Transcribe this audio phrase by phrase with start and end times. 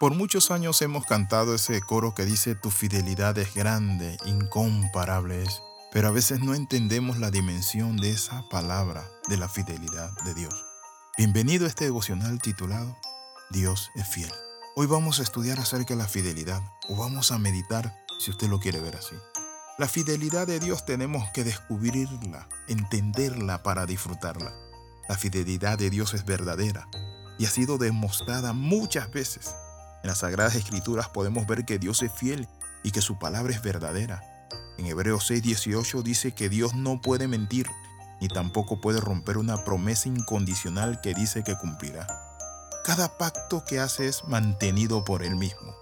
[0.00, 5.60] Por muchos años hemos cantado ese coro que dice tu fidelidad es grande, incomparable es,
[5.92, 10.54] pero a veces no entendemos la dimensión de esa palabra de la fidelidad de Dios.
[11.18, 12.96] Bienvenido a este devocional titulado
[13.50, 14.32] Dios es fiel.
[14.74, 18.58] Hoy vamos a estudiar acerca de la fidelidad o vamos a meditar si usted lo
[18.58, 19.16] quiere ver así.
[19.76, 24.54] La fidelidad de Dios tenemos que descubrirla, entenderla para disfrutarla.
[25.10, 26.88] La fidelidad de Dios es verdadera
[27.38, 29.54] y ha sido demostrada muchas veces.
[30.02, 32.48] En las Sagradas Escrituras podemos ver que Dios es fiel
[32.82, 34.22] y que su palabra es verdadera.
[34.78, 37.66] En Hebreos 6:18 dice que Dios no puede mentir,
[38.20, 42.06] ni tampoco puede romper una promesa incondicional que dice que cumplirá.
[42.84, 45.76] Cada pacto que hace es mantenido por Él mismo.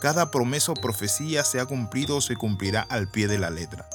[0.00, 3.88] Cada promesa o profecía se ha cumplido o se cumplirá al pie de la letra.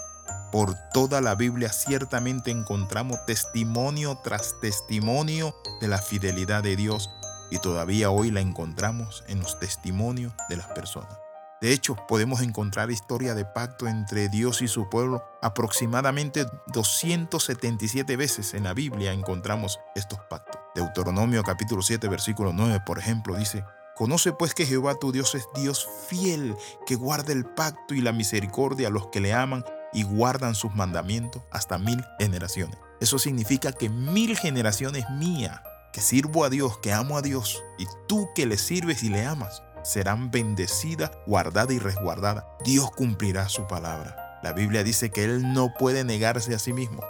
[0.51, 7.09] Por toda la Biblia ciertamente encontramos testimonio tras testimonio de la fidelidad de Dios
[7.49, 11.17] y todavía hoy la encontramos en los testimonios de las personas.
[11.59, 15.23] De hecho, podemos encontrar historia de pacto entre Dios y su pueblo.
[15.41, 20.61] Aproximadamente 277 veces en la Biblia encontramos estos pactos.
[20.75, 25.47] Deuteronomio capítulo 7 versículo 9, por ejemplo, dice, Conoce pues que Jehová tu Dios es
[25.55, 26.55] Dios fiel,
[26.85, 30.75] que guarda el pacto y la misericordia a los que le aman y guardan sus
[30.75, 32.77] mandamientos hasta mil generaciones.
[32.99, 35.63] Eso significa que mil generaciones mía,
[35.97, 39.25] que sirvo a Dios, que amo a Dios, y tú que le sirves y le
[39.25, 42.43] amas, serán bendecidas, guardadas y resguardadas.
[42.63, 44.39] Dios cumplirá su palabra.
[44.43, 47.03] La Biblia dice que Él no puede negarse a sí mismo,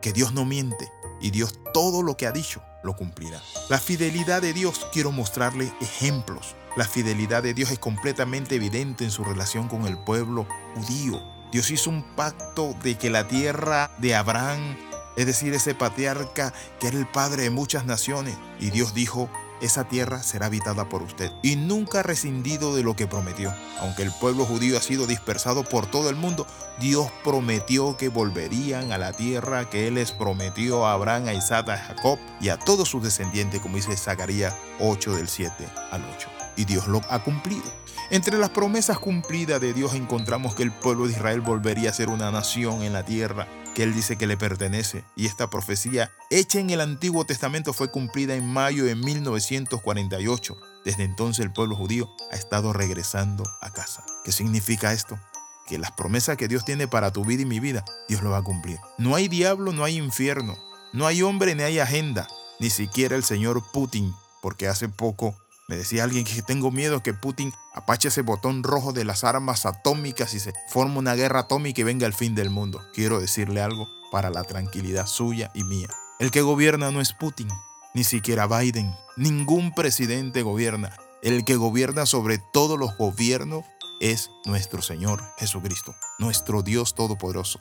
[0.00, 3.42] que Dios no miente, y Dios todo lo que ha dicho lo cumplirá.
[3.68, 6.56] La fidelidad de Dios quiero mostrarle ejemplos.
[6.78, 10.46] La fidelidad de Dios es completamente evidente en su relación con el pueblo
[10.76, 11.20] judío.
[11.52, 14.78] Dios hizo un pacto de que la tierra de Abraham,
[15.20, 19.28] es decir, ese patriarca que era el padre de muchas naciones, y Dios dijo,
[19.60, 21.30] esa tierra será habitada por usted.
[21.42, 23.54] Y nunca ha rescindido de lo que prometió.
[23.80, 26.46] Aunque el pueblo judío ha sido dispersado por todo el mundo,
[26.80, 31.68] Dios prometió que volverían a la tierra que Él les prometió a Abraham, a Isaac,
[31.68, 35.52] a Jacob y a todos sus descendientes, como dice Zacarías 8 del 7
[35.90, 36.28] al 8.
[36.56, 37.70] Y Dios lo ha cumplido.
[38.10, 42.08] Entre las promesas cumplidas de Dios encontramos que el pueblo de Israel volvería a ser
[42.08, 45.04] una nación en la tierra que él dice que le pertenece.
[45.16, 50.56] Y esta profecía hecha en el Antiguo Testamento fue cumplida en mayo de 1948.
[50.84, 54.04] Desde entonces el pueblo judío ha estado regresando a casa.
[54.24, 55.18] ¿Qué significa esto?
[55.66, 58.38] Que las promesas que Dios tiene para tu vida y mi vida, Dios lo va
[58.38, 58.78] a cumplir.
[58.98, 60.56] No hay diablo, no hay infierno,
[60.92, 62.26] no hay hombre ni hay agenda,
[62.58, 65.36] ni siquiera el señor Putin, porque hace poco
[65.70, 69.66] me decía alguien que tengo miedo que Putin apache ese botón rojo de las armas
[69.66, 72.82] atómicas y se forme una guerra atómica y venga el fin del mundo.
[72.92, 75.86] Quiero decirle algo para la tranquilidad suya y mía.
[76.18, 77.46] El que gobierna no es Putin,
[77.94, 78.92] ni siquiera Biden.
[79.16, 80.92] Ningún presidente gobierna.
[81.22, 83.64] El que gobierna sobre todos los gobiernos
[84.00, 87.60] es nuestro Señor Jesucristo, nuestro Dios Todopoderoso.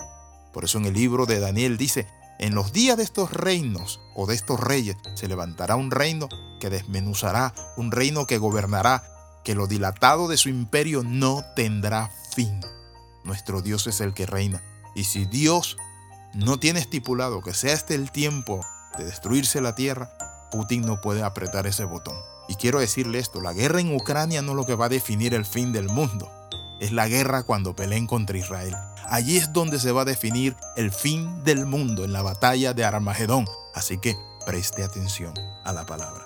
[0.51, 2.07] Por eso en el libro de Daniel dice,
[2.39, 6.29] en los días de estos reinos o de estos reyes se levantará un reino
[6.61, 9.03] que desmenuzará, un reino que gobernará,
[9.43, 12.61] que lo dilatado de su imperio no tendrá fin.
[13.25, 14.63] Nuestro Dios es el que reina.
[14.95, 15.77] Y si Dios
[16.33, 18.61] no tiene estipulado que sea este el tiempo
[18.97, 20.09] de destruirse la tierra,
[20.51, 22.15] Putin no puede apretar ese botón.
[22.47, 25.33] Y quiero decirle esto, la guerra en Ucrania no es lo que va a definir
[25.33, 26.31] el fin del mundo.
[26.79, 28.75] Es la guerra cuando peleen contra Israel.
[29.09, 32.85] Allí es donde se va a definir el fin del mundo en la batalla de
[32.85, 33.45] Armagedón.
[33.73, 34.15] Así que
[34.45, 35.33] preste atención
[35.63, 36.25] a la palabra.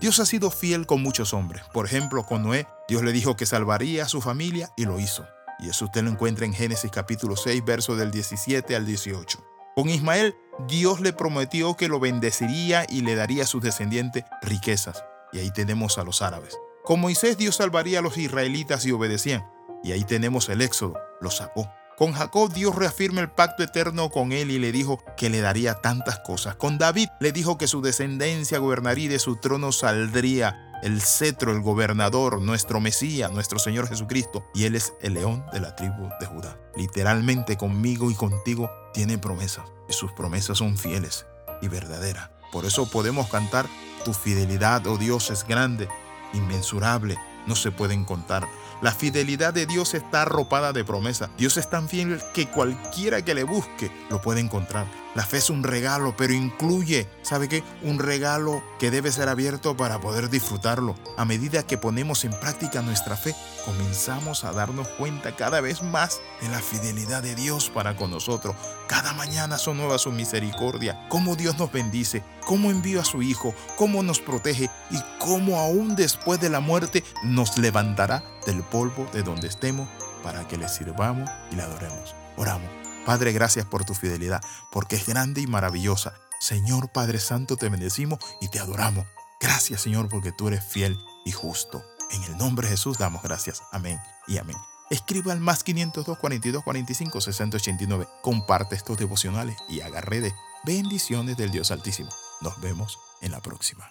[0.00, 1.62] Dios ha sido fiel con muchos hombres.
[1.72, 5.24] Por ejemplo, con Noé, Dios le dijo que salvaría a su familia y lo hizo.
[5.60, 9.38] Y eso usted lo encuentra en Génesis capítulo 6, versos del 17 al 18.
[9.76, 10.34] Con Ismael,
[10.66, 15.04] Dios le prometió que lo bendeciría y le daría a sus descendientes riquezas.
[15.32, 16.58] Y ahí tenemos a los árabes.
[16.84, 19.48] Con Moisés, Dios salvaría a los israelitas y obedecían.
[19.84, 21.70] Y ahí tenemos el éxodo, los sacó.
[21.96, 25.76] Con Jacob Dios reafirma el pacto eterno con él y le dijo que le daría
[25.76, 26.54] tantas cosas.
[26.56, 31.52] Con David le dijo que su descendencia gobernaría y de su trono saldría el cetro,
[31.52, 34.44] el gobernador, nuestro Mesías, nuestro Señor Jesucristo.
[34.54, 36.58] Y Él es el león de la tribu de Judá.
[36.76, 39.64] Literalmente conmigo y contigo tiene promesas.
[39.88, 41.24] Y sus promesas son fieles
[41.62, 42.28] y verdaderas.
[42.52, 43.66] Por eso podemos cantar,
[44.04, 45.88] tu fidelidad, oh Dios, es grande,
[46.34, 47.16] inmensurable,
[47.46, 48.46] no se pueden contar.
[48.82, 51.30] La fidelidad de Dios está arropada de promesa.
[51.38, 54.86] Dios es tan fiel que cualquiera que le busque lo puede encontrar.
[55.16, 57.64] La fe es un regalo, pero incluye, ¿sabe qué?
[57.82, 60.94] Un regalo que debe ser abierto para poder disfrutarlo.
[61.16, 63.34] A medida que ponemos en práctica nuestra fe,
[63.64, 68.54] comenzamos a darnos cuenta cada vez más de la fidelidad de Dios para con nosotros.
[68.88, 73.54] Cada mañana son nuevas su misericordia, cómo Dios nos bendice, cómo envió a su Hijo,
[73.78, 79.22] cómo nos protege y cómo aún después de la muerte nos levantará del polvo de
[79.22, 79.88] donde estemos
[80.22, 82.14] para que le sirvamos y le adoremos.
[82.36, 82.85] Oramos.
[83.06, 84.40] Padre, gracias por tu fidelidad,
[84.72, 86.14] porque es grande y maravillosa.
[86.40, 89.06] Señor Padre Santo, te bendecimos y te adoramos.
[89.40, 91.84] Gracias, Señor, porque tú eres fiel y justo.
[92.10, 93.62] En el nombre de Jesús damos gracias.
[93.70, 94.56] Amén y amén.
[94.90, 98.08] Escriba al más 502 42 45 689.
[98.22, 100.34] Comparte estos devocionales y haga redes.
[100.64, 102.10] Bendiciones del Dios Altísimo.
[102.40, 103.88] Nos vemos en la próxima.